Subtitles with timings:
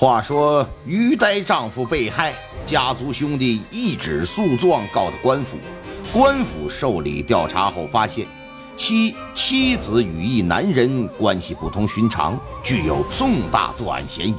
[0.00, 2.32] 话说于呆丈夫被害，
[2.64, 5.56] 家族兄弟一纸诉状告的官府。
[6.12, 8.24] 官府受理调查后发现，
[8.76, 14.36] 其妻子与一男人关系不同寻常，具有重大作案嫌疑。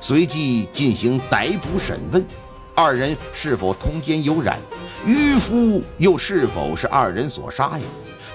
[0.00, 2.26] 随即进行逮捕审问，
[2.74, 4.58] 二人是否通奸有染？
[5.06, 7.84] 渔夫又是否是二人所杀呀？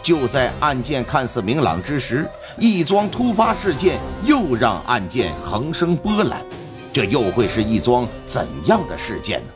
[0.01, 2.25] 就在案件看似明朗之时，
[2.57, 6.41] 一桩突发事件又让案件横生波澜。
[6.93, 9.53] 这又会是一桩怎样的事件呢？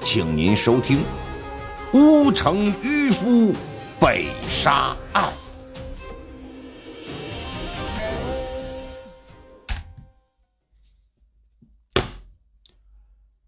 [0.00, 0.98] 请您收听
[1.92, 3.52] 《乌城渔夫
[4.00, 5.32] 被杀案》。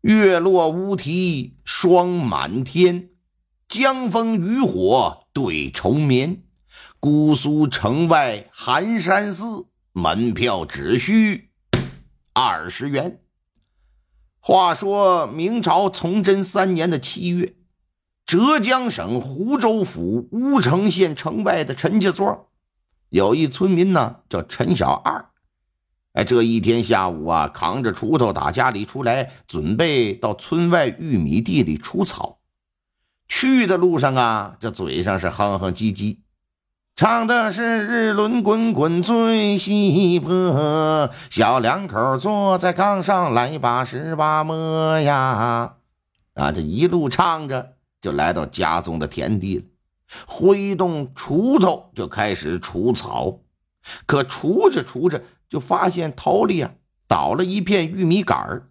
[0.03, 3.09] 月落乌啼霜满天，
[3.67, 6.45] 江枫渔火对愁眠。
[7.01, 11.51] 姑苏城外寒山寺，门票只需
[12.33, 13.19] 二十元。
[14.45, 17.55] 话说明朝崇祯三年的七月，
[18.27, 22.47] 浙江省湖州府乌城县城外的陈家庄，
[23.11, 25.27] 有一村民呢，叫陈小二。
[26.15, 32.41] 哎，这一天下午啊，扛着锄头打家里出来，准备到村外玉米地里除草。
[33.29, 36.19] 去的路上啊，这嘴上是哼哼唧唧。
[36.95, 45.75] 唱的是日轮滚滚最稀薄，小两口坐在炕上来把十八摸呀！
[46.35, 49.65] 啊，这一路唱着就来到家中的田地了，
[50.27, 53.39] 挥动锄头就开始除草。
[54.07, 56.73] 可除着除着，就发现头里啊
[57.09, 58.69] 倒了一片玉米杆儿，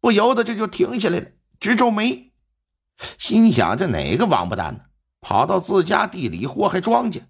[0.00, 1.26] 不由得这就停下来了，
[1.58, 2.30] 直皱眉，
[3.16, 4.80] 心想：这哪个王八蛋呢，
[5.22, 7.22] 跑到自家地里祸害庄稼？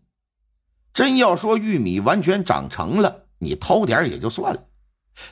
[0.93, 4.65] 真要说玉米完全长成了，你偷点也就算了，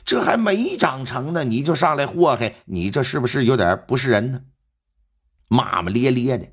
[0.05, 4.41] 这还没长成呢，你就上来祸害，你这是不是有点不是人呢？
[5.49, 6.47] 骂骂咧咧的，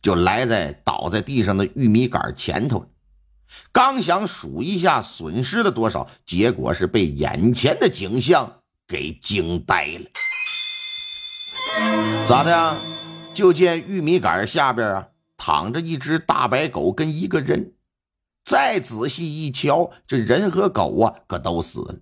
[0.00, 2.90] 就来在倒在地上的玉米杆前头，
[3.72, 10.06] 刚想数一下损失了多少，结果是被眼前的景象给惊呆了。
[12.26, 12.76] 咋的呀？
[13.34, 17.73] 就见玉米杆下边啊，躺着一只大白狗跟一个人。
[18.44, 21.96] 再仔细一瞧，这人和狗啊，可都死了，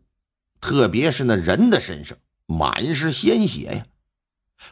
[0.61, 3.87] 特别是那人的身上满是鲜血呀！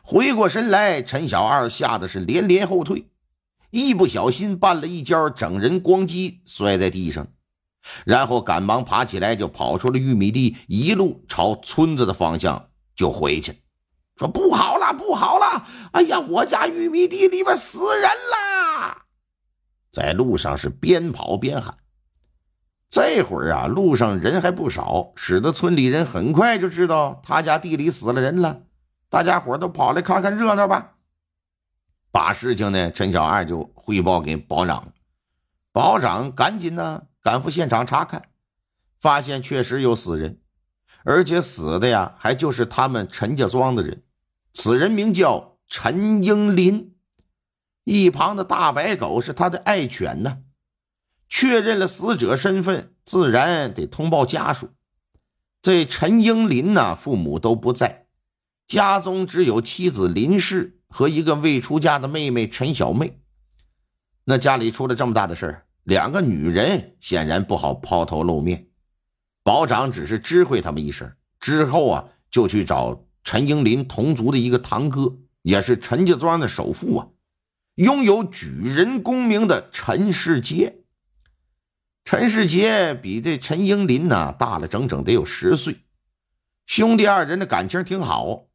[0.03, 3.09] 回过神来，陈小二吓得是连连后退，
[3.71, 7.29] 一不小心绊了一跤，整人咣叽摔在地上，
[8.05, 13.63] 然后赶忙爬起来，就跑出了玉米地，一路朝村子的方向就回去，
[14.17, 15.67] 说：“不好了，不好了！
[15.93, 19.07] 哎呀，我家玉米地里边死人了！”
[19.93, 21.77] 在路上是边跑边喊，
[22.89, 28.63] 这会儿啊，路上人还不少，使得村里人很快就知道他家地里死了人了。
[29.09, 30.95] 大家伙都跑来看看热闹吧。
[32.13, 34.93] 把事情呢，陈小二就汇报给保长，
[35.73, 38.23] 保长赶紧呢赶赴现场查看，
[39.01, 40.41] 发现确实有死人，
[41.05, 44.03] 而且死的呀还就是他们陈家庄的人。
[44.53, 46.95] 此人名叫陈英林。
[47.85, 50.39] 一旁的大白狗是他的爱犬呢。
[51.29, 54.71] 确认了死者身份，自然得通报家属。
[55.63, 58.07] 这陈英林呢，父母都不在，
[58.67, 63.21] 家中只有妻子林氏和一个未出嫁的妹妹陈小妹。
[64.25, 68.69] 那家里出了这么大的事，两个女人显然不好抛头露面。
[69.43, 77.07] 保长只是知会他们一声，之后啊，就去找陈英林同族的一个堂哥，也是陈家庄的首富啊。
[77.81, 80.81] 拥有举人功名的陈世杰，
[82.05, 85.79] 陈世杰比这陈英林呢大了整整得有十岁，
[86.67, 88.49] 兄弟二人的感情挺好。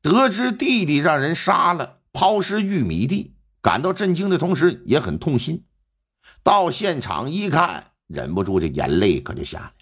[0.00, 5.64] 得知弟弟让人杀了，抛尸玉米地，感到震惊的同时也很痛心。
[6.44, 9.72] 到现场一看，忍不住这眼泪可就下来。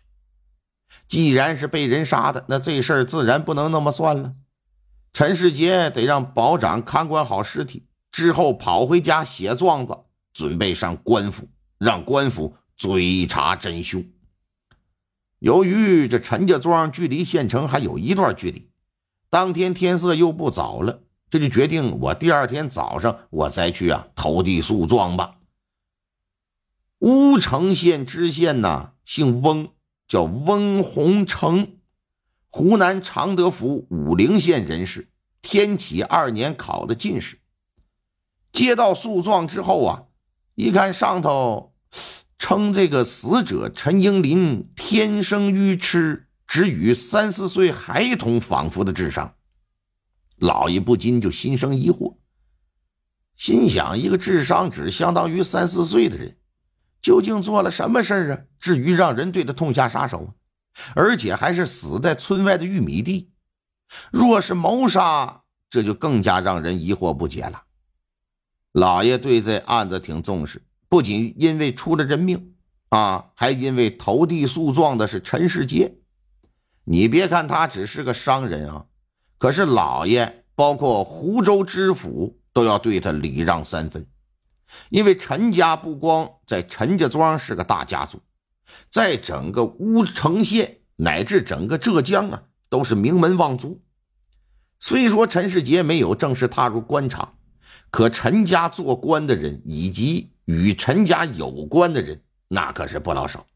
[1.06, 4.32] 既然是被人杀的，那这事儿自然不能那么算了。
[5.12, 7.86] 陈世杰得让保长看管好尸体。
[8.16, 9.94] 之后跑回家写状子，
[10.32, 14.02] 准备上官府，让官府追查真凶。
[15.38, 18.70] 由于这陈家庄距离县城还有一段距离，
[19.28, 25.36] 当天天色又不早了，这就决定我第二天早上我再去啊投递诉状吧。
[27.00, 29.68] 乌城县知县呢，姓翁，
[30.08, 31.76] 叫翁洪成，
[32.48, 35.10] 湖南常德府武陵县人士，
[35.42, 37.40] 天启二年考的进士。
[38.56, 40.04] 接到诉状之后啊，
[40.54, 41.74] 一看上头
[42.38, 49.34] 称这个死者陈英林天生愚痴，只与三四岁孩童仿佛的智商。
[50.38, 52.16] 老爷不禁就心生疑惑，
[53.36, 56.38] 心想：一个智商只相当于三四岁的人，
[57.02, 58.40] 究竟做了什么事啊？
[58.58, 60.32] 至于让人对他痛下杀手，
[60.94, 63.30] 而且还是死在村外的玉米地。
[64.10, 67.64] 若是谋杀，这就更加让人疑惑不解了。
[68.76, 72.52] 老爷对这案子挺重视，不仅因为出了人命
[72.90, 75.94] 啊，还因为投递诉状的是陈世杰。
[76.84, 78.84] 你别看他只是个商人啊。
[79.38, 84.06] 可是老爷，包括湖州知府，都要对他礼让三分，
[84.90, 88.20] 因为陈家不光在陈家庄是个大家族，
[88.90, 93.80] 在整个乌城县乃至整个浙江啊，都是名门望族。
[94.78, 97.35] 虽说陈世杰没有正式踏入官场，
[97.90, 103.46] 可陈家做官的人以及与陈家有关的人，那可是不老少。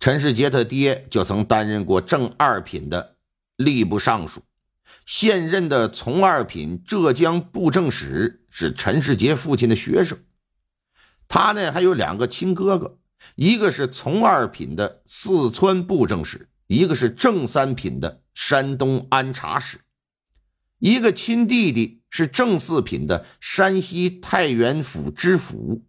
[0.00, 3.16] 陈世杰他爹就曾担任过正二品的
[3.56, 4.42] 吏部尚书。
[5.06, 10.18] 现任的从二品浙江布政使是陈世杰父亲的学生，
[11.28, 12.98] 他呢还有两个亲哥哥，
[13.34, 19.78] 一个是从二品的四川布政使，一个是正三品的山东安察使，
[20.78, 25.82] 一个亲弟弟是正四品的山西太原府知府，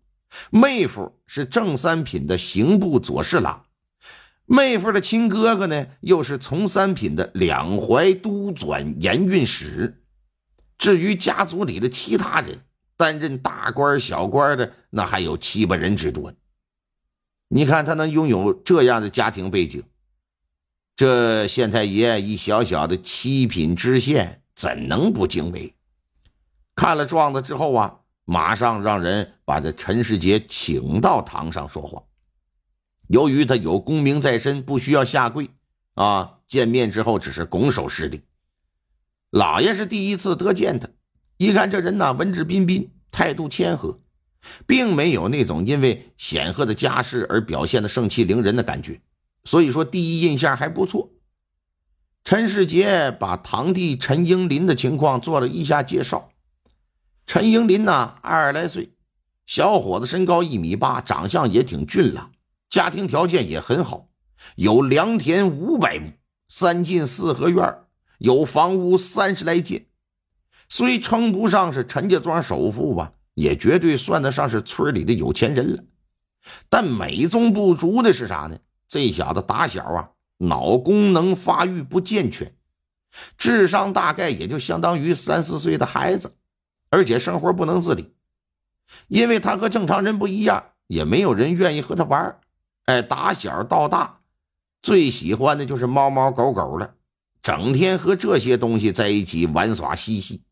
[0.49, 3.65] 妹夫是正三品的刑部左侍郎。
[4.45, 10.03] 妹夫的亲哥哥呢，又是从三品的两淮都转盐运使。
[10.77, 12.59] 至于家族里的其他人，
[12.95, 16.33] 担任大官小官的，那还有七八人之多。
[17.47, 19.83] 你看他能拥有这样的家庭背景，
[20.95, 25.73] 这县太爷一小小的七品知县，怎能不惊为？
[26.75, 32.03] 看了状子之后啊，马上让人把这陈世杰请到堂上说话。
[33.07, 35.49] 由于他有功名在身，不需要下跪，
[35.93, 38.21] 啊，见面之后只是拱手施礼。
[39.29, 40.87] 老爷是第一次得见他，
[41.37, 43.99] 一看这人呐，文质彬彬，态度谦和，
[44.65, 49.01] 并没有那种因为显赫的家世而表现的盛气凌人的感觉，
[49.43, 51.11] 所以说第一印象还不错。
[52.25, 56.31] 陈世杰把堂弟陈英林的情况做了一下介绍。
[57.27, 58.95] 陈英林呢，二十来岁，
[59.45, 62.31] 小伙子，身高一米八，长相也挺俊朗。
[62.67, 64.09] 家庭条件也很好，
[64.55, 66.13] 有良田五百亩，
[66.49, 67.77] 三进四合院，
[68.17, 69.85] 有房屋三十来间。
[70.67, 75.83] 虽称不上是陈家庄首富吧，也绝对算得上是村里的有钱人了。
[76.69, 78.57] 但美中不足的是啥呢？
[78.87, 80.09] 这小子打小啊，
[80.47, 82.53] 脑功能发育不健全，
[83.37, 86.35] 智商大概也就相当于三四岁的孩子，
[86.89, 88.13] 而且生活不能自理。
[89.07, 92.39] 因为他和正常人不一样，也没有人愿意和他玩。
[92.85, 94.19] 哎，打小到大，
[94.81, 96.93] 最喜欢的就是猫猫狗狗了，
[97.41, 100.43] 整天和这些东西在一起玩耍嬉戏，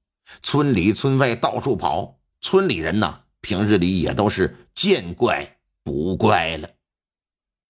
[0.42, 2.18] 村里村外到处跑。
[2.42, 6.68] 村里人呐，平日里也都是见怪不怪了。